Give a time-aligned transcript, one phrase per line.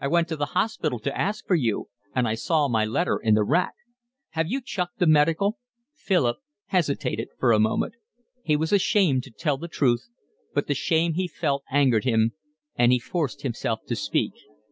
[0.00, 3.34] I went to the hospital to ask for you, and I saw my letter in
[3.34, 3.74] the rack.
[4.30, 5.58] Have you chucked the Medical?"
[5.94, 7.94] Philip hesitated for a moment.
[8.42, 10.08] He was ashamed to tell the truth,
[10.52, 12.32] but the shame he felt angered him,
[12.74, 14.32] and he forced himself to speak.